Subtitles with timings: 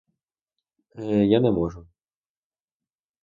[1.17, 1.83] Е, я не можу.